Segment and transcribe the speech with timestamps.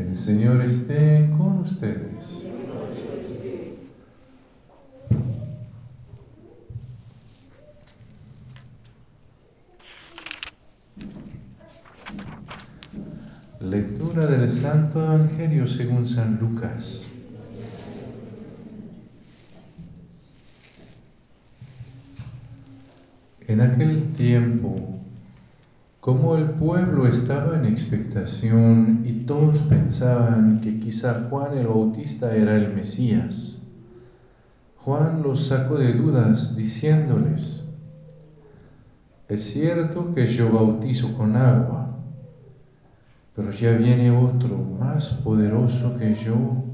[0.00, 2.48] El Señor esté con ustedes.
[13.60, 17.04] Lectura del Santo Evangelio según San Lucas.
[23.46, 24.99] En aquel tiempo,
[26.10, 32.56] como el pueblo estaba en expectación y todos pensaban que quizá Juan el Bautista era
[32.56, 33.60] el Mesías,
[34.74, 37.62] Juan los sacó de dudas diciéndoles,
[39.28, 42.00] es cierto que yo bautizo con agua,
[43.36, 46.64] pero ya viene otro más poderoso que yo,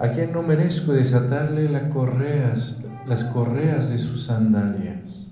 [0.00, 2.82] a quien no merezco desatarle las correas,
[3.90, 5.30] de sus sandalias.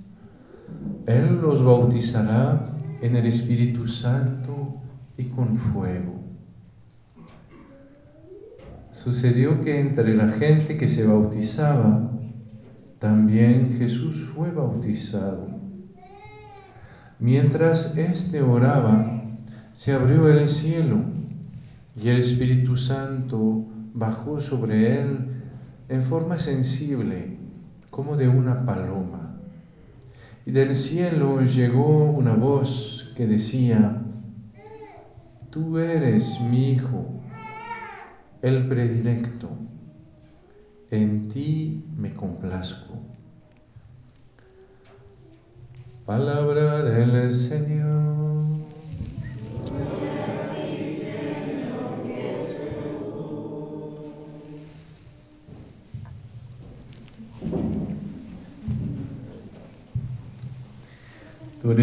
[1.07, 4.83] Él los bautizará en el Espíritu Santo
[5.17, 6.21] y con fuego.
[8.91, 12.11] Sucedió que entre la gente que se bautizaba,
[12.99, 15.49] también Jesús fue bautizado.
[17.19, 19.23] Mientras éste oraba,
[19.73, 21.01] se abrió el cielo
[22.01, 25.19] y el Espíritu Santo bajó sobre él
[25.89, 27.39] en forma sensible,
[27.91, 29.24] como de una paloma.
[30.47, 34.03] Y del cielo llegó una voz que decía,
[35.51, 37.23] tú eres mi hijo,
[38.43, 39.49] el predilecto,
[40.91, 42.99] en ti me complazco.
[46.05, 47.74] Palabra del Señor.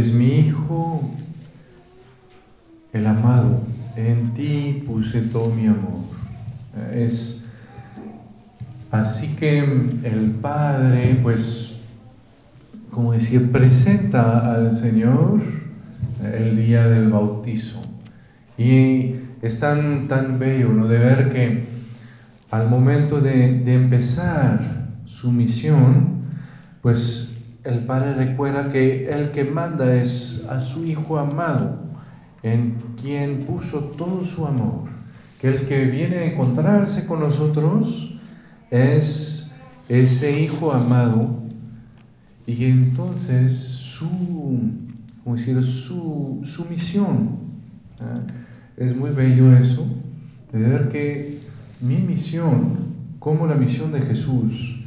[0.02, 1.12] Eres mi hijo,
[2.92, 3.62] el amado,
[3.96, 6.02] en ti puse todo mi amor.
[6.92, 7.46] Es
[8.90, 11.82] así que el Padre, pues,
[12.90, 15.40] como decía, presenta al Señor
[16.34, 17.80] el día del bautizo.
[18.58, 20.88] Y es tan, tan bello ¿no?
[20.88, 21.64] de ver que
[22.50, 26.24] al momento de empezar su misión,
[26.82, 27.31] pues
[27.64, 31.78] el Padre recuerda que el que manda es a su Hijo amado
[32.44, 34.86] en quien puso todo su amor,
[35.40, 38.16] que el que viene a encontrarse con nosotros
[38.72, 39.52] es
[39.90, 41.42] ese Hijo amado
[42.48, 44.10] y entonces su,
[45.24, 47.30] como decir, su, su misión.
[48.00, 48.22] ¿eh?
[48.78, 49.86] Es muy bello eso,
[50.52, 51.40] de ver que
[51.82, 52.78] mi misión,
[53.20, 54.80] como la misión de Jesús,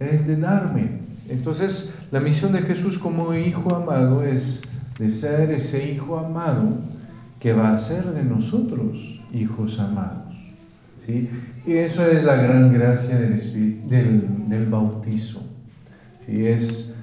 [0.00, 1.01] es de darme.
[1.28, 4.62] Entonces, la misión de Jesús como Hijo amado es
[4.98, 6.78] de ser ese Hijo amado
[7.42, 10.34] que va a ser de nosotros hijos amados.
[11.04, 11.28] ¿sí?
[11.66, 13.88] Y eso es la gran gracia del,
[14.48, 15.42] del, bautizo.
[16.18, 16.46] ¿sí?
[16.46, 16.94] Es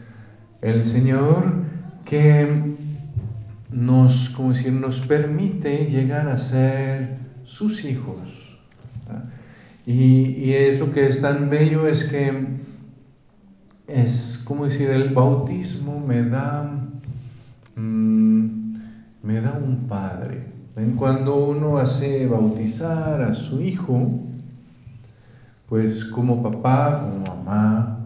[0.62, 1.52] el Señor
[2.06, 2.76] que
[3.72, 8.18] nos, como decir, nos permite llegar a ser sus hijos.
[9.86, 12.48] Y, y, es lo que es tan bello es que
[13.92, 16.70] es como decir, el bautismo me da
[17.76, 18.50] mmm,
[19.24, 20.60] me da un padre.
[20.98, 24.24] Cuando uno hace bautizar a su hijo,
[25.68, 28.00] pues como papá, como mamá,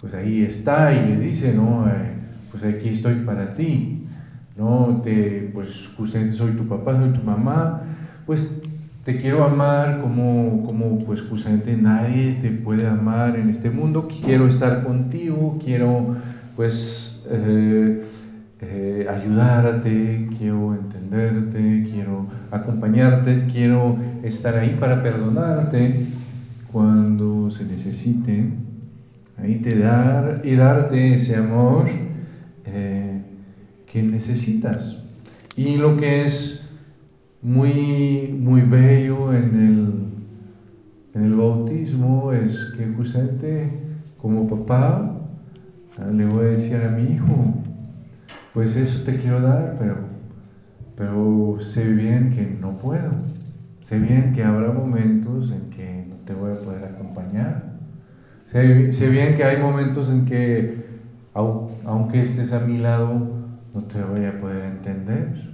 [0.00, 2.16] pues ahí está y le dice, no, eh,
[2.52, 4.06] pues aquí estoy para ti,
[4.56, 7.82] no, te, pues justamente soy tu papá, soy tu mamá,
[8.26, 8.48] pues
[9.04, 14.46] te quiero amar como, como pues justamente nadie te puede amar en este mundo, quiero
[14.46, 16.16] estar contigo, quiero
[16.56, 18.00] pues eh,
[18.60, 26.06] eh, ayudarte, quiero entenderte, quiero acompañarte, quiero estar ahí para perdonarte
[26.72, 28.44] cuando se necesite,
[29.36, 31.84] ahí te dar y darte ese amor
[32.64, 33.22] eh,
[33.86, 34.98] que necesitas.
[35.56, 36.53] Y lo que es
[37.44, 40.06] muy, muy bello en el,
[41.14, 43.70] en el bautismo es que justamente
[44.16, 45.12] como papá
[46.10, 47.36] le voy a decir a mi hijo,
[48.54, 49.96] pues eso te quiero dar, pero,
[50.96, 53.12] pero sé bien que no puedo.
[53.82, 57.62] Sé bien que habrá momentos en que no te voy a poder acompañar.
[58.46, 60.78] Sé, sé bien que hay momentos en que,
[61.34, 63.20] aunque estés a mi lado,
[63.74, 65.53] no te voy a poder entender.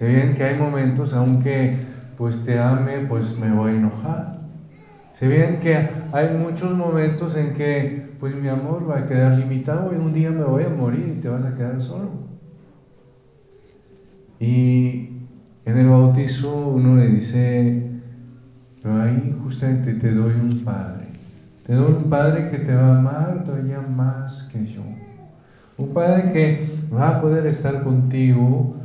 [0.00, 1.76] Sé bien que hay momentos, aunque
[2.16, 4.32] pues te ame, pues me voy a enojar.
[5.12, 5.76] Sé bien que
[6.10, 10.30] hay muchos momentos en que pues mi amor va a quedar limitado y un día
[10.30, 12.12] me voy a morir y te vas a quedar solo.
[14.38, 15.10] Y
[15.66, 17.82] en el bautizo uno le dice,
[18.82, 21.08] pero ahí justamente te doy un Padre.
[21.66, 24.80] Te doy un Padre que te va a amar todavía más que yo.
[25.76, 26.58] Un Padre que
[26.90, 28.79] va a poder estar contigo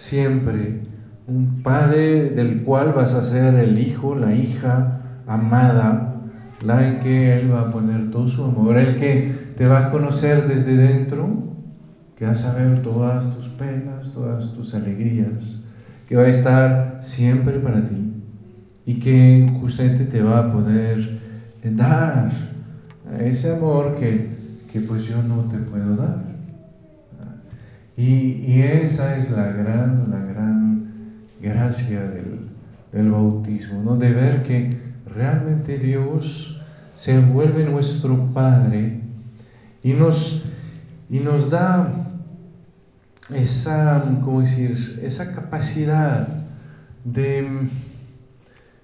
[0.00, 0.80] siempre.
[1.26, 6.22] Un Padre del cual vas a ser el hijo, la hija amada,
[6.64, 9.90] la en que Él va a poner todo su amor, el que te va a
[9.90, 11.28] conocer desde dentro,
[12.16, 15.60] que va a saber todas tus penas, todas tus alegrías,
[16.08, 18.12] que va a estar siempre para ti
[18.86, 21.20] y que justamente te va a poder
[21.62, 22.30] dar
[23.20, 24.30] ese amor que,
[24.72, 26.30] que pues yo no te puedo dar.
[27.96, 30.88] Y, y, esa es la gran, la gran
[31.42, 32.02] gracia
[32.92, 33.96] del, bautismo, ¿no?
[33.96, 34.70] de ver que
[35.06, 36.60] realmente Dios
[36.94, 39.00] se vuelve nuestro Padre
[39.82, 40.42] y nos,
[41.08, 41.90] y nos da
[43.34, 45.00] esa, ¿cómo decir?
[45.02, 46.28] esa capacidad
[47.04, 47.68] de,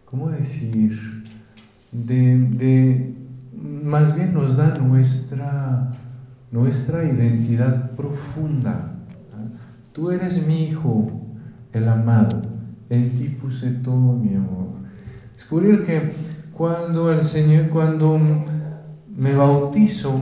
[0.05, 1.25] ¿cómo decir?
[1.93, 3.14] De, de,
[3.52, 5.93] más bien nos da nuestra,
[6.50, 8.93] nuestra identidad profunda.
[9.93, 11.11] Tú eres mi hijo,
[11.73, 12.41] el amado,
[12.91, 14.69] en ti puse todo mi amor.
[15.35, 16.12] Descubrir que
[16.53, 18.19] cuando el Señor, cuando
[19.17, 20.21] me bautizo,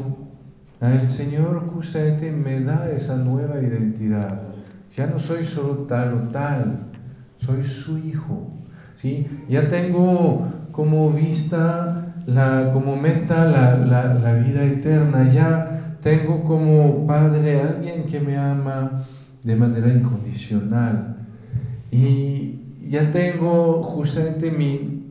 [0.81, 4.43] el Señor justamente me da esa nueva identidad.
[4.97, 6.87] Ya no soy solo tal o tal,
[7.37, 8.51] soy su hijo.
[8.95, 9.27] ¿sí?
[9.49, 15.29] Ya tengo como vista, la, como meta la, la, la vida eterna.
[15.29, 19.05] Ya tengo como padre alguien que me ama
[19.43, 21.17] de manera incondicional.
[21.91, 22.34] Y
[22.89, 25.03] ya tengo justamente mi,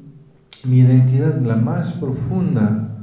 [0.66, 2.96] mi identidad, la más profunda,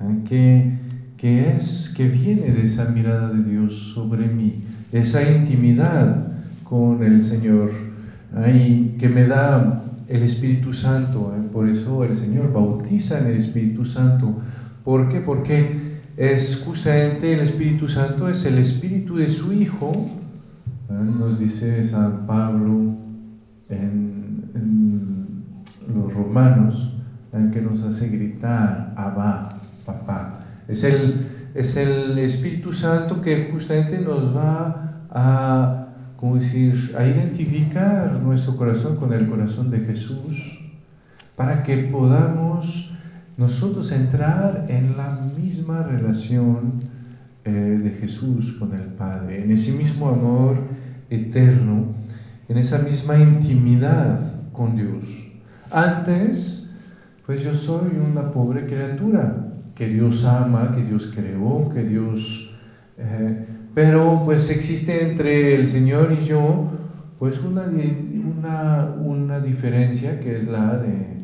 [0.00, 0.22] ¿eh?
[0.24, 0.72] que,
[1.16, 4.62] que, es, que viene de esa mirada de Dios sobre mí,
[4.92, 6.28] esa intimidad
[6.62, 7.70] con el Señor,
[8.34, 11.34] ahí que me da el Espíritu Santo.
[11.36, 11.48] ¿eh?
[11.52, 14.36] Por eso el Señor bautiza en el Espíritu Santo.
[14.84, 15.20] ¿Por qué?
[15.20, 19.92] Porque es justamente el Espíritu Santo, es el Espíritu de su Hijo,
[20.90, 20.94] ¿eh?
[21.18, 23.03] nos dice San Pablo
[23.68, 25.44] en,
[25.94, 26.92] los romanos,
[27.52, 29.48] que nos hace gritar, Abba,
[29.84, 30.40] papá.
[30.68, 38.20] Es el, es el Espíritu Santo que justamente nos va a, ¿cómo decir?, a identificar
[38.22, 40.60] nuestro corazón con el corazón de Jesús
[41.36, 42.90] para que podamos
[43.36, 46.80] nosotros entrar en la misma relación
[47.44, 50.56] eh, de Jesús con el Padre, en ese mismo amor
[51.10, 51.93] eterno,
[52.48, 54.20] en esa misma intimidad
[54.52, 55.26] con Dios.
[55.70, 56.68] Antes,
[57.26, 62.50] pues yo soy una pobre criatura que Dios ama, que Dios creó, que Dios...
[62.96, 66.68] Eh, pero pues existe entre el Señor y yo
[67.18, 71.14] pues una, una, una diferencia que es la de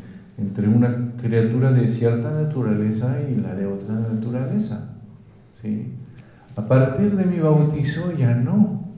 [0.40, 4.88] entre una criatura de cierta naturaleza y la de otra naturaleza.
[5.60, 5.92] ¿sí?
[6.56, 8.89] A partir de mi bautizo ya no.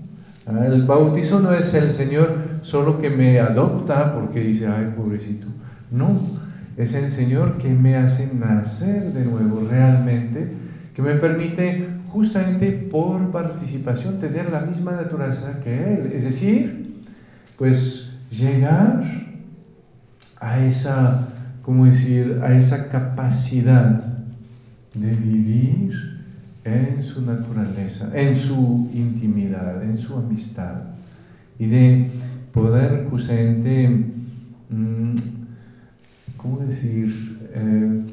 [0.46, 5.46] Ah, el bautizo no es el Señor solo que me adopta porque dice, ay, pobrecito.
[5.90, 6.20] No,
[6.76, 10.50] es el Señor que me hace nacer de nuevo realmente,
[10.94, 16.12] que me permite justamente por participación tener la misma naturaleza que Él.
[16.12, 17.02] Es decir,
[17.56, 19.02] pues llegar
[20.40, 21.28] a esa,
[21.62, 24.02] ¿cómo decir?, a esa capacidad
[24.94, 26.11] de vivir
[26.64, 30.82] en su naturaleza, en su intimidad, en su amistad
[31.58, 32.08] y de
[32.52, 33.88] poder justamente
[34.68, 35.14] mmm,
[36.36, 37.38] ¿cómo decir?
[37.54, 38.04] Eh,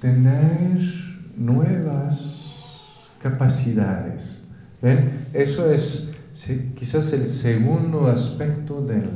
[0.00, 0.80] tener
[1.36, 2.56] nuevas
[3.22, 4.38] capacidades.
[5.34, 6.08] Eso es
[6.74, 9.10] quizás el segundo aspecto del,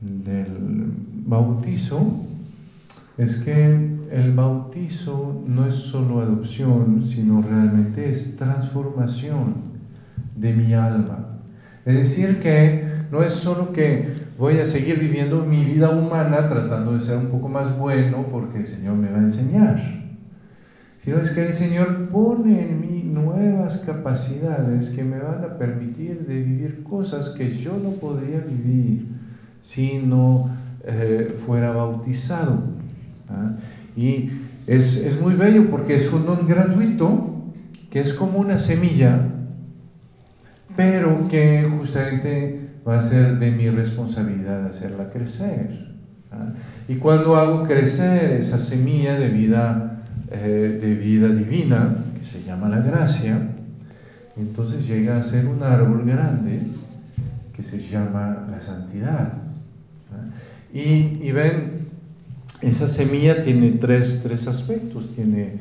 [0.00, 0.48] del
[1.26, 2.26] bautizo,
[3.18, 9.54] es que el bautizo no es solo adopción, sino realmente es transformación
[10.34, 11.40] de mi alma.
[11.84, 14.08] Es decir, que no es solo que
[14.38, 18.58] voy a seguir viviendo mi vida humana tratando de ser un poco más bueno porque
[18.58, 19.80] el Señor me va a enseñar,
[20.98, 26.26] sino es que el Señor pone en mí nuevas capacidades que me van a permitir
[26.26, 29.06] de vivir cosas que yo no podría vivir
[29.60, 30.50] si no
[30.84, 32.62] eh, fuera bautizado.
[33.28, 33.52] ¿ah?
[33.96, 34.30] Y
[34.66, 37.36] es, es muy bello porque es un don gratuito
[37.90, 39.26] que es como una semilla,
[40.76, 45.96] pero que justamente va a ser de mi responsabilidad hacerla crecer.
[46.88, 52.68] Y cuando hago crecer esa semilla de vida, eh, de vida divina, que se llama
[52.68, 53.40] la gracia,
[54.36, 56.60] entonces llega a ser un árbol grande
[57.54, 59.32] que se llama la santidad.
[60.12, 60.26] ¿ah?
[60.72, 61.75] Y, ven,
[62.62, 65.14] esa semilla tiene tres, tres aspectos.
[65.14, 65.58] Tiene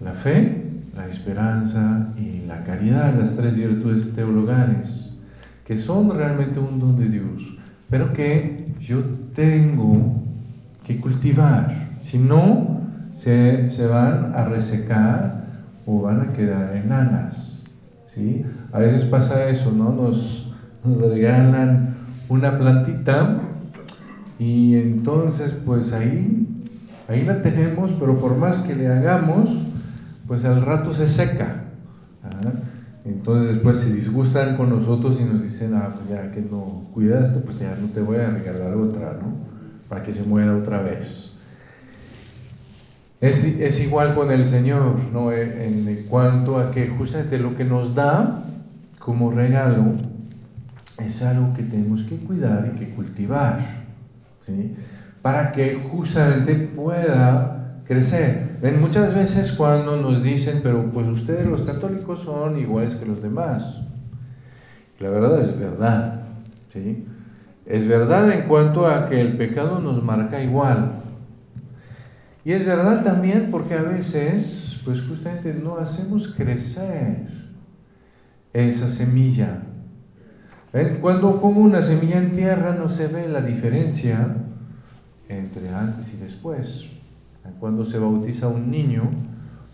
[0.00, 0.62] la fe,
[0.96, 5.16] la esperanza y la caridad, las tres virtudes teologales,
[5.64, 7.56] que son realmente un don de Dios,
[7.88, 9.02] pero que yo
[9.34, 10.22] tengo
[10.86, 11.88] que cultivar.
[12.00, 12.80] Si no,
[13.12, 15.44] se, se van a resecar
[15.86, 17.64] o van a quedar enanas.
[18.06, 18.44] ¿sí?
[18.72, 19.92] A veces pasa eso, ¿no?
[19.92, 20.52] Nos,
[20.84, 21.96] nos regalan
[22.28, 23.38] una plantita
[24.38, 26.46] y entonces pues ahí,
[27.08, 29.50] ahí la tenemos, pero por más que le hagamos,
[30.26, 31.64] pues al rato se seca.
[33.04, 37.40] Entonces después se disgustan con nosotros y nos dicen, ah, pues ya que no cuidaste,
[37.40, 39.34] pues ya no te voy a regalar otra, ¿no?
[39.88, 41.32] Para que se muera otra vez.
[43.20, 45.32] Es, es igual con el Señor, ¿no?
[45.32, 48.44] En, en cuanto a que justamente lo que nos da
[48.98, 49.86] como regalo
[50.98, 53.58] es algo que tenemos que cuidar y que cultivar,
[54.40, 54.74] ¿sí?
[55.22, 58.58] Para que justamente pueda crecer.
[58.80, 63.82] Muchas veces cuando nos dicen, pero pues ustedes los católicos son iguales que los demás.
[65.00, 66.22] La verdad es verdad,
[66.68, 67.04] ¿sí?
[67.64, 70.92] Es verdad en cuanto a que el pecado nos marca igual.
[72.44, 77.26] Y es verdad también porque a veces, pues justamente no hacemos crecer
[78.52, 79.62] esa semilla.
[81.00, 84.36] Cuando pongo una semilla en tierra no se ve la diferencia
[85.28, 86.90] entre antes y después.
[87.58, 89.10] Cuando se bautiza un niño,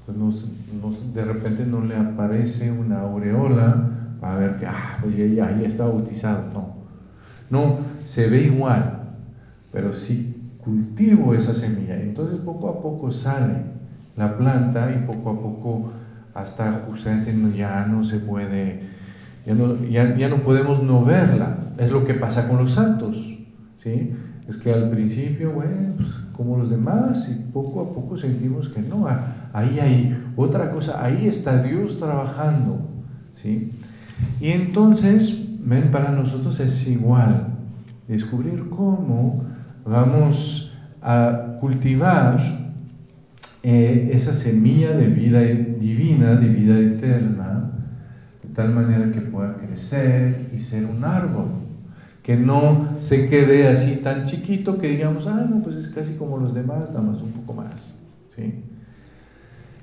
[0.07, 5.67] pues de repente no le aparece una aureola para ver que, ah, pues ya, ya
[5.67, 6.49] está bautizado.
[6.53, 6.75] No,
[7.51, 9.01] no, se ve igual,
[9.73, 13.57] pero si cultivo esa semilla, entonces poco a poco sale
[14.17, 15.93] la planta y poco a poco
[16.35, 18.83] hasta justamente ya no se puede,
[19.47, 21.57] ya no, ya, no podemos no verla.
[21.79, 23.17] Es lo que pasa con los santos,
[23.77, 24.13] ¿sí?
[24.49, 28.81] Es que al principio, bueno, pues, como los demás, y poco a poco sentimos que
[28.81, 29.07] no,
[29.53, 32.79] ahí hay otra cosa, ahí está Dios trabajando,
[33.35, 33.73] ¿sí?
[34.41, 37.49] Y entonces, ven, para nosotros es igual,
[38.09, 39.45] descubrir cómo
[39.85, 40.73] vamos
[41.03, 42.39] a cultivar
[43.63, 47.74] eh, esa semilla de vida divina, de vida eterna,
[48.55, 51.49] tal manera que pueda crecer y ser un árbol,
[52.23, 56.39] que no se quede así tan chiquito que digamos, ah, no, pues es casi como
[56.39, 57.93] los demás, nada más un poco más.
[58.35, 58.55] ¿sí?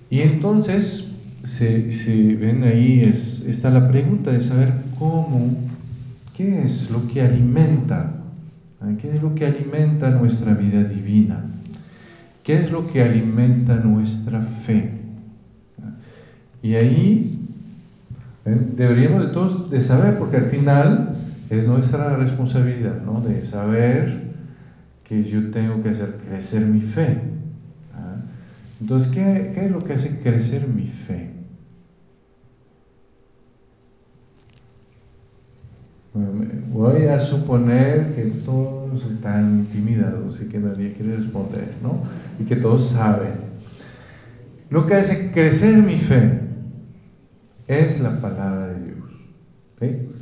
[0.09, 1.11] Y entonces,
[1.43, 5.55] se, ven ahí, es, está la pregunta de saber cómo,
[6.35, 8.23] qué es lo que alimenta,
[8.99, 11.45] qué es lo que alimenta nuestra vida divina.
[12.43, 14.93] ¿Qué es lo que alimenta nuestra fe?
[16.63, 17.30] Y ahí
[18.45, 21.15] deberíamos de todos de saber, porque al final
[21.49, 23.21] es nuestra responsabilidad, ¿no?
[23.21, 24.31] De saber
[25.03, 27.21] que yo tengo que hacer crecer mi fe.
[28.79, 31.41] Entonces, ¿qué, ¿qué es lo que hace crecer mi fe?
[36.13, 42.01] voy a suponer que todos están intimidados y que nadie quiere responder, ¿no?
[42.39, 43.31] Y que todos saben.
[44.69, 46.40] Lo que hace crecer mi fe
[47.71, 48.97] es la palabra de Dios.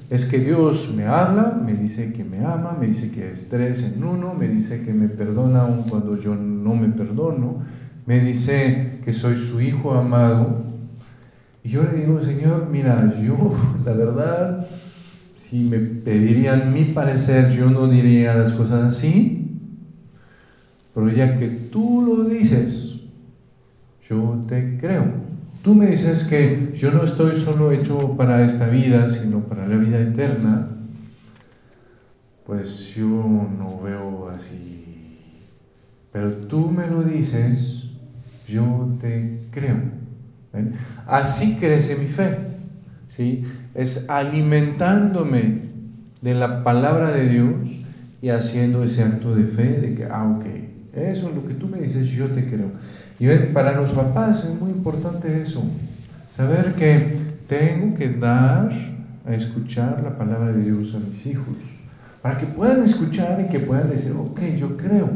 [0.09, 3.83] Es que Dios me habla, me dice que me ama, me dice que es tres
[3.83, 7.59] en uno, me dice que me perdona aun cuando yo no me perdono,
[8.05, 10.63] me dice que soy su hijo amado.
[11.63, 13.51] Y yo le digo, Señor, mira, yo
[13.85, 14.65] la verdad
[15.49, 19.47] si me pedirían mi parecer, yo no diría las cosas así,
[20.93, 22.99] pero ya que tú lo dices,
[24.07, 25.05] yo te creo.
[25.63, 29.75] Tú me dices que yo no estoy solo hecho para esta vida, sino para la
[29.75, 30.67] vida eterna,
[32.45, 34.85] pues yo no veo así.
[36.11, 37.83] Pero tú me lo dices,
[38.47, 39.77] yo te creo.
[41.05, 42.37] Así crece mi fe.
[43.09, 43.43] ¿sí?
[43.75, 45.69] es alimentándome
[46.21, 47.81] de la palabra de Dios
[48.21, 50.45] y haciendo ese acto de fe de que, ah, ok,
[50.93, 52.71] eso es lo que tú me dices, yo te creo.
[53.19, 55.61] Y para los papás es muy importante eso,
[56.35, 58.71] saber que tengo que dar
[59.25, 61.57] a escuchar la palabra de Dios a mis hijos,
[62.21, 65.09] para que puedan escuchar y que puedan decir, ok, yo creo.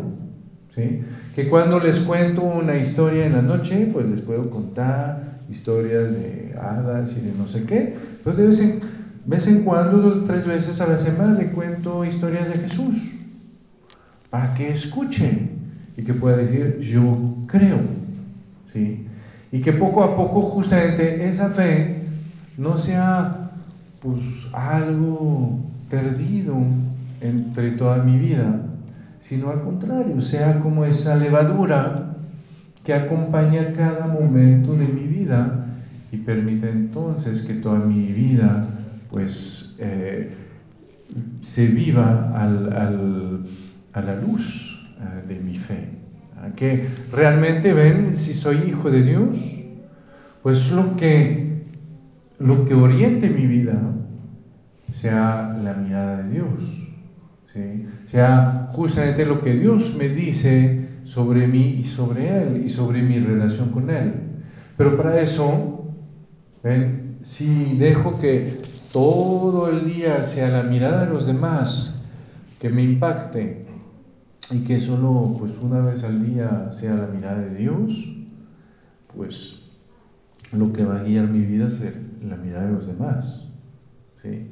[0.76, 1.02] ¿Sí?
[1.36, 6.56] Que cuando les cuento una historia en la noche, pues les puedo contar historias de
[6.60, 7.96] hadas y de no sé qué.
[8.24, 8.80] Pues de vez en,
[9.26, 13.20] vez en cuando, dos tres veces a la semana, le cuento historias de Jesús
[14.30, 15.63] para que escuchen
[15.96, 17.80] y que pueda decir, yo creo.
[18.72, 19.06] ¿sí?
[19.52, 22.02] Y que poco a poco justamente esa fe
[22.58, 23.52] no sea
[24.02, 25.60] pues algo
[25.90, 26.58] perdido
[27.22, 28.62] entre toda mi vida,
[29.20, 32.16] sino al contrario, sea como esa levadura
[32.84, 35.68] que acompaña cada momento de mi vida
[36.12, 38.68] y permite entonces que toda mi vida
[39.10, 40.32] pues eh,
[41.42, 43.48] se viva al,
[43.94, 44.63] a la luz
[45.34, 45.90] de mi fe.
[46.56, 49.64] Que realmente ven si soy hijo de Dios,
[50.42, 51.64] pues lo que,
[52.40, 53.82] lo que oriente mi vida
[54.92, 56.84] sea la mirada de Dios,
[58.06, 63.20] sea justamente lo que Dios me dice sobre mí y sobre Él y sobre mi
[63.20, 64.14] relación con Él.
[64.76, 65.94] Pero para eso,
[66.64, 67.18] ¿ven?
[67.22, 68.62] si dejo que
[68.92, 72.02] todo el día sea la mirada de los demás
[72.60, 73.63] que me impacte
[74.54, 78.14] y que solo pues una vez al día sea la mirada de Dios,
[79.16, 79.64] pues
[80.52, 81.82] lo que va a guiar mi vida es
[82.22, 83.48] la mirada de los demás.
[84.18, 84.52] ¿sí?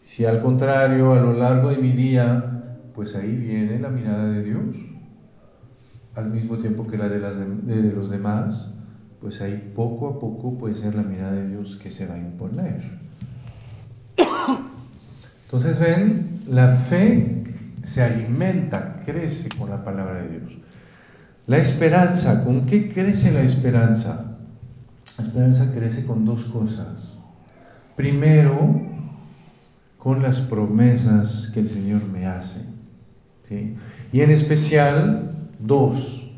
[0.00, 4.42] Si al contrario, a lo largo de mi día, pues ahí viene la mirada de
[4.42, 4.76] Dios,
[6.14, 8.70] al mismo tiempo que la de, las de, los demás,
[9.20, 12.18] pues ahí poco a poco puede ser la mirada de Dios que se va a
[12.18, 12.82] imponer.
[15.46, 17.45] Entonces ven, la fe
[17.96, 20.52] se alimenta, crece con la palabra de Dios.
[21.46, 24.36] La esperanza, ¿con qué crece la esperanza?
[25.16, 27.14] La esperanza crece con dos cosas.
[27.96, 28.82] Primero,
[29.96, 32.66] con las promesas que el Señor me hace.
[34.12, 36.30] Y en especial, dos.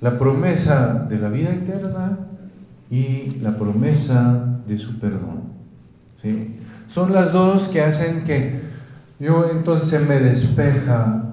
[0.00, 2.18] La promesa de la vida eterna
[2.90, 5.52] y la promesa de su perdón.
[6.86, 8.67] Son las dos que hacen que
[9.18, 11.32] yo entonces me despeja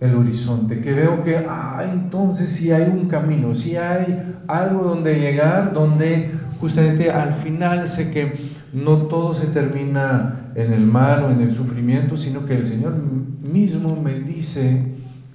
[0.00, 5.20] el horizonte, que veo que, ah, entonces sí hay un camino, sí hay algo donde
[5.20, 6.28] llegar, donde
[6.60, 8.34] justamente al final sé que
[8.72, 12.94] no todo se termina en el mal o en el sufrimiento, sino que el Señor
[13.42, 14.82] mismo me dice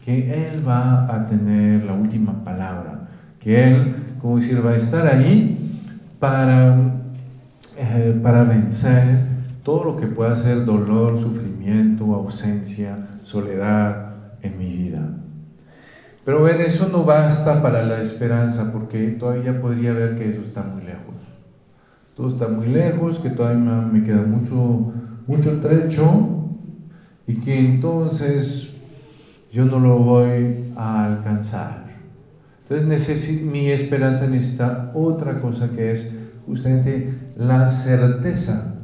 [0.04, 3.08] que Él va a tener la última palabra,
[3.40, 5.58] que Él, como decir, va a estar ahí
[6.20, 6.78] para,
[7.78, 9.18] eh, para vencer
[9.64, 11.47] todo lo que pueda ser dolor, sufrimiento,
[12.28, 15.10] ausencia, soledad en mi vida.
[16.24, 20.64] Pero ven, eso no basta para la esperanza, porque todavía podría ver que eso está
[20.64, 21.16] muy lejos.
[22.16, 24.92] Todo está muy lejos, que todavía me queda mucho,
[25.26, 26.50] mucho trecho
[27.28, 28.76] y que entonces
[29.52, 31.86] yo no lo voy a alcanzar.
[32.68, 36.14] Entonces mi esperanza necesita otra cosa que es
[36.46, 38.76] justamente la certeza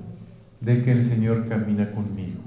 [0.61, 2.42] de que el Señor camina conmigo.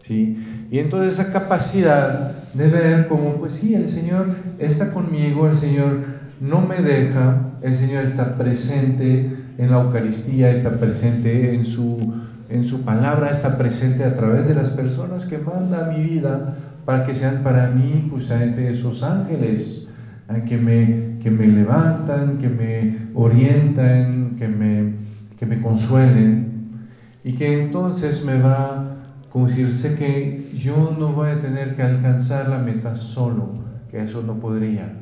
[0.00, 0.36] ¿Sí?
[0.70, 4.26] Y entonces esa capacidad de ver como, pues sí, el Señor
[4.58, 6.00] está conmigo, el Señor
[6.40, 12.14] no me deja, el Señor está presente en la Eucaristía, está presente en su,
[12.48, 16.56] en su palabra, está presente a través de las personas que manda a mi vida
[16.84, 19.88] para que sean para mí justamente esos ángeles
[20.30, 20.44] ¿eh?
[20.48, 24.94] que, me, que me levantan, que me orientan, que me,
[25.38, 26.70] que me consuelen
[27.22, 28.99] y que entonces me va,
[29.30, 33.50] como decir, sé que yo no voy a tener que alcanzar la meta solo,
[33.90, 34.92] que eso no podría,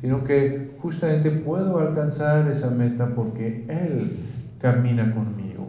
[0.00, 4.10] sino que justamente puedo alcanzar esa meta porque Él
[4.60, 5.68] camina conmigo.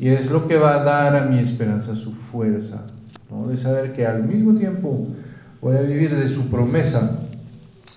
[0.00, 2.86] Y es lo que va a dar a mi esperanza su fuerza,
[3.30, 3.46] ¿no?
[3.48, 5.08] de saber que al mismo tiempo
[5.60, 7.18] voy a vivir de su promesa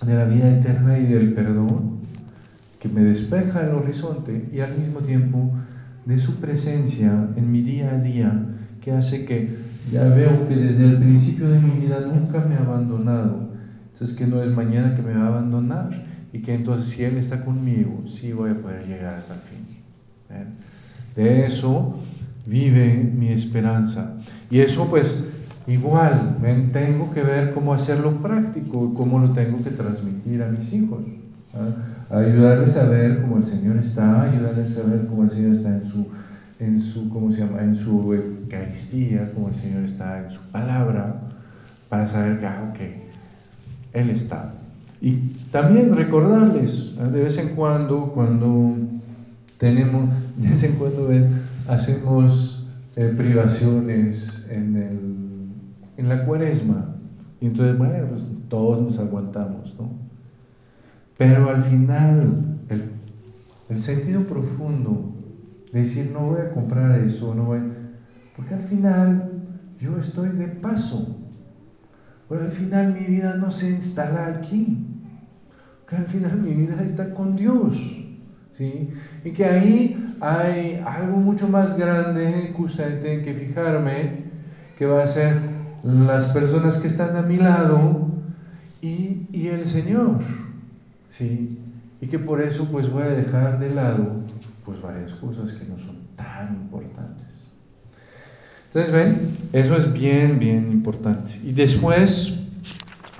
[0.05, 2.01] de la vida eterna y del perdón
[2.79, 5.51] que me despeja el horizonte y al mismo tiempo
[6.05, 8.50] de su presencia en mi día a día
[8.81, 9.55] que hace que
[9.91, 13.51] ya veo que desde el principio de mi vida nunca me ha abandonado.
[13.93, 15.89] Entonces que no es mañana que me va a abandonar
[16.33, 19.65] y que entonces si Él está conmigo, sí voy a poder llegar hasta el fin.
[21.15, 21.99] De eso
[22.45, 24.17] vive mi esperanza.
[24.49, 25.25] Y eso pues
[25.67, 26.37] igual,
[26.71, 31.01] tengo que ver cómo hacerlo práctico, cómo lo tengo que transmitir a mis hijos
[32.09, 35.85] ayudarles a ver cómo el Señor está, ayudarles a ver cómo el Señor está en
[35.85, 36.07] su,
[36.61, 37.61] en su, ¿cómo se llama?
[37.61, 41.21] En su Eucaristía, cómo el Señor está en su palabra,
[41.89, 42.73] para saber que, ah,
[43.93, 44.53] Él está.
[45.01, 45.15] Y
[45.51, 48.77] también recordarles, de vez en cuando, cuando
[49.57, 51.09] tenemos, de vez en cuando
[51.67, 55.15] hacemos eh, privaciones en, el,
[55.97, 56.95] en la cuaresma,
[57.41, 59.89] y entonces, bueno, pues todos nos aguantamos, ¿no?
[61.17, 65.13] Pero al final, el, sentido profundo
[65.71, 67.61] decir, no voy a comprar eso, no voy,
[68.35, 69.31] porque al final
[69.79, 71.17] yo estoy de paso.
[72.27, 74.77] Porque al final mi vida no se instala aquí.
[75.79, 78.05] Porque al final mi vida está con Dios.
[78.51, 78.89] ¿sí?
[79.25, 84.23] Y que ahí hay algo mucho más grande justamente en que fijarme,
[84.77, 85.35] que va a ser
[85.83, 88.11] las personas que están a mi lado
[88.81, 90.19] y, y el Señor.
[91.09, 91.67] ¿sí?
[91.99, 94.20] Y que por eso pues voy a dejar de lado
[94.71, 97.45] pues varias cosas que no son tan importantes.
[98.67, 99.17] Entonces, ven,
[99.51, 101.33] eso es bien, bien importante.
[101.43, 102.39] Y después,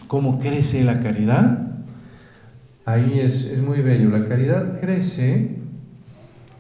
[0.07, 1.75] ¿cómo crece la caridad?
[2.85, 4.09] Ahí es, es muy bello.
[4.09, 5.57] La caridad crece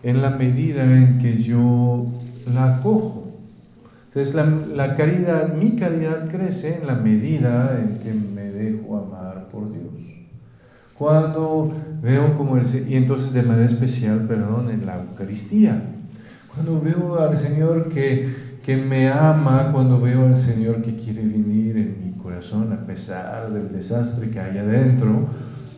[0.03, 2.05] en la medida en que yo
[2.53, 3.31] la acojo.
[4.09, 9.47] Entonces, la, la caridad, mi caridad crece en la medida en que me dejo amar
[9.47, 10.17] por Dios.
[10.97, 15.81] Cuando veo como el y entonces de manera especial, perdón, en la Eucaristía.
[16.53, 21.77] Cuando veo al Señor que, que me ama, cuando veo al Señor que quiere venir
[21.77, 25.27] en mi corazón a pesar del desastre que hay adentro,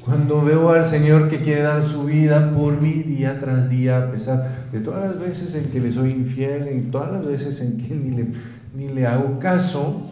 [0.04, 4.12] cuando veo al Señor que quiere dar su vida por mí día tras día, a
[4.12, 7.78] pesar de todas las veces en que le soy infiel, y todas las veces en
[7.78, 8.28] que ni le,
[8.76, 10.10] ni le hago caso,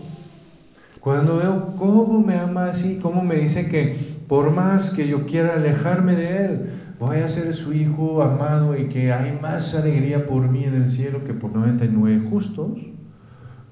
[1.02, 5.56] cuando veo cómo me ama así, cómo me dice que por más que yo quiera
[5.56, 10.48] alejarme de Él, voy a ser su hijo amado y que hay más alegría por
[10.48, 12.80] mí en el cielo que por 99 justos.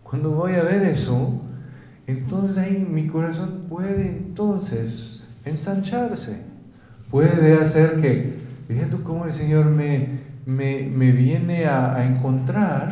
[0.04, 1.42] Cuando voy a ver eso,
[2.08, 6.42] entonces ahí mi corazón puede entonces ensancharse,
[7.10, 8.34] puede hacer que,
[8.68, 10.10] viendo cómo el Señor me,
[10.46, 12.92] me, viene a, encontrar,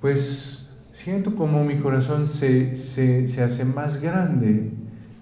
[0.00, 4.72] pues siento como mi corazón se, se, se hace más grande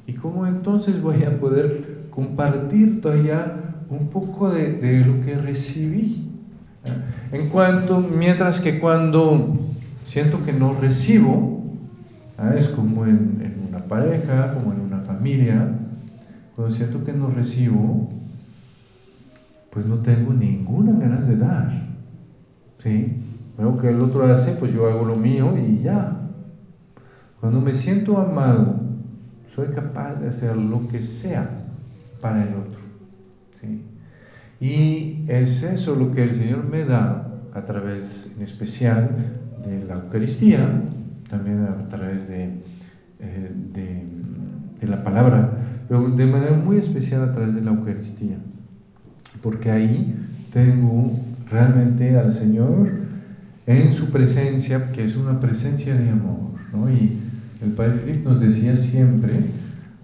[0.07, 6.31] ¿Y cómo entonces voy a poder compartir todavía un poco de, lo que recibí?
[7.33, 9.59] En cuanto, mientras que cuando
[10.05, 11.65] siento que no recibo,
[12.57, 15.79] es como en, en, una pareja, como en una familia,
[16.55, 18.09] cuando siento que no recibo,
[19.71, 21.71] pues no tengo ninguna ganas de dar.
[22.79, 23.17] ¿Sí?
[23.57, 26.21] Veo que el otro hace, pues yo hago lo mío y ya.
[27.41, 28.84] Cuando me siento amado,
[29.47, 31.49] soy capaz de hacer lo que sea
[32.21, 32.85] para el otro.
[34.61, 39.11] Y es eso lo que el Señor me da a través, en especial,
[39.65, 40.83] de la Eucaristía,
[41.29, 42.45] también a través de,
[43.21, 45.51] eh, de, la palabra,
[45.89, 48.37] pero de manera muy especial a través de la Eucaristía,
[49.41, 50.15] porque ahí
[50.53, 51.11] tengo
[51.51, 52.93] realmente al Señor
[53.67, 56.91] en su presencia, que es una presencia de amor, ¿no?
[56.91, 57.19] Y
[57.65, 59.41] el Padre Filipe nos decía siempre,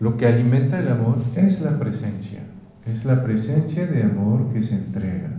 [0.00, 2.40] lo que alimenta el amor es la presencia,
[2.86, 5.30] es la presencia de amor que se entrega,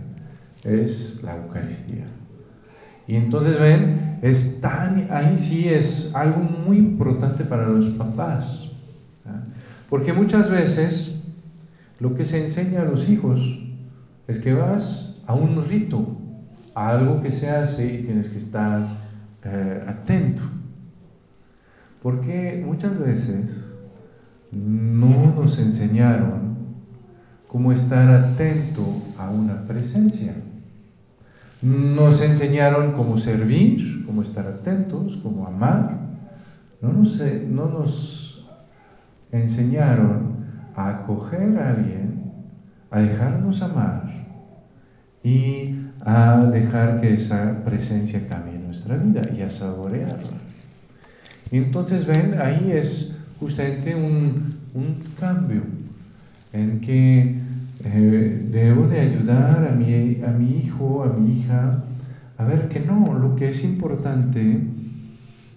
[0.64, 2.04] es la Eucaristía.
[3.08, 8.70] Y entonces ven, es tan, ahí sí es algo muy importante para los papás,
[9.26, 9.40] ¿ah?
[9.90, 11.16] porque muchas veces
[11.98, 13.60] lo que se enseña a los hijos
[14.28, 16.16] es que vas a un rito,
[16.74, 18.80] a algo que se hace y tienes que estar
[19.44, 20.42] eh, atento.
[22.02, 23.76] Porque muchas veces
[24.50, 26.56] no nos enseñaron
[27.48, 28.82] cómo estar atento
[29.18, 30.34] a una presencia.
[31.62, 36.00] Nos enseñaron cómo servir, cómo estar atentos, cómo amar.
[36.80, 38.48] No nos, no nos
[39.30, 40.42] enseñaron
[40.74, 42.32] a acoger a alguien,
[42.90, 44.10] a dejarnos amar
[45.22, 50.41] y a dejar que esa presencia cambie nuestra vida y a saborearla.
[51.52, 54.50] Y entonces ven, ahí es justamente un,
[55.20, 55.62] cambio
[56.54, 57.36] en que
[57.84, 61.84] eh, debo de ayudar a mi, a mi hijo, a mi hija,
[62.38, 64.60] a ver que no, lo que es importante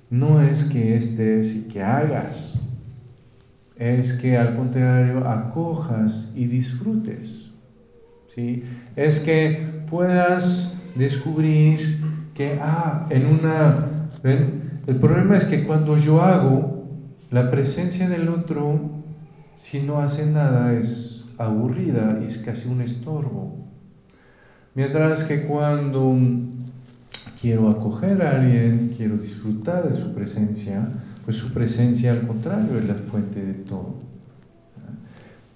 [0.10, 2.60] no es que estés y que hagas,
[3.78, 7.52] es que al contrario acojas y disfrutes.
[8.36, 8.64] ¿sí?
[8.98, 12.00] Es que puedas descubrir
[12.34, 13.88] que, ah, en una.
[14.88, 16.86] El problema es que cuando yo hago,
[17.32, 18.80] la presencia del otro,
[19.58, 23.65] si no hace nada, es aburrida y es casi un estorbo.
[24.76, 26.15] Mientras que cuando
[27.41, 30.88] quiero acoger a alguien, quiero disfrutar de su presencia,
[31.24, 33.95] pues su presencia al contrario es la fuente de todo.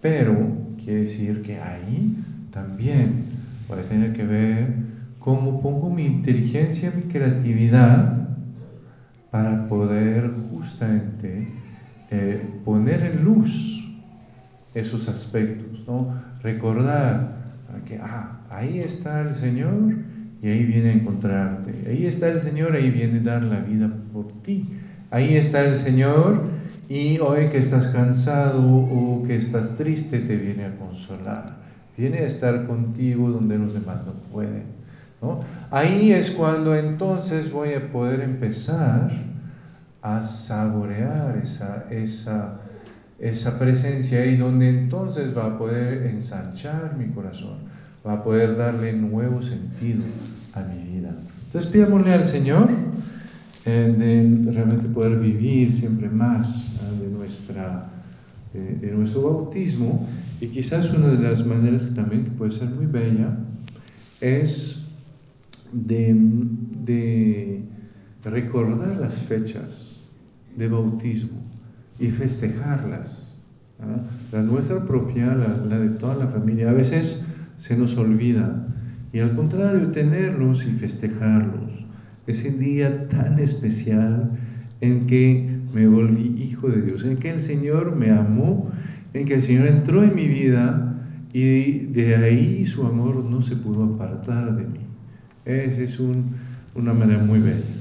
[0.02, 0.36] Pero
[0.84, 2.18] quiere decir que ahí
[2.50, 3.26] también
[3.68, 4.74] voy tener que ver
[5.20, 8.29] cómo pongo mi inteligencia, mi creatividad
[9.32, 11.48] para poder justamente
[12.12, 13.88] eh, poner en luz
[14.74, 16.14] esos aspectos, ¿no?
[16.42, 17.38] Recordar
[17.86, 19.98] que, ah, ahí está el Señor
[20.42, 21.86] y ahí viene a encontrarte.
[21.88, 24.66] Ahí está el Señor, ahí viene a dar la vida por ti.
[25.12, 26.44] Ahí está el Señor
[26.88, 31.58] y hoy que estás cansado o que estás triste te viene a consolar.
[31.98, 34.79] Viene a estar contigo donde los demás no pueden.
[35.72, 39.12] Ahí es cuando entonces voy a poder empezar
[40.02, 42.60] a saborear esa, esa,
[43.20, 47.58] esa presencia y donde entonces va a poder ensanchar mi corazón,
[48.06, 50.04] va a poder darle nuevo sentido
[50.54, 51.14] a mi vida.
[51.48, 52.70] Entonces pidámosle al Señor
[53.66, 56.68] eh, de realmente poder vivir siempre más
[57.02, 57.90] de, nuestra,
[58.54, 60.08] de nuestro bautismo.
[60.40, 63.38] Y quizás una de las maneras que también que puede ser muy bella
[64.22, 64.89] es
[65.72, 67.64] de,
[68.24, 69.96] recordar las fechas
[70.56, 71.42] de bautismo
[72.00, 73.38] y festejarlas.
[74.32, 77.26] La nuestra propia, la, de toda la familia, a veces
[77.58, 78.68] se nos olvida.
[79.14, 81.86] Y al contrario, tenerlos y festejarlos.
[82.28, 84.32] Ese día tan especial
[84.82, 88.70] en que me volví hijo de Dios, en que el Señor me amó,
[89.14, 90.90] en que el Señor entró en mi vida
[91.34, 94.79] y de ahí su amor no se pudo apartar de mí.
[95.46, 97.79] Esa es una manera muy bella.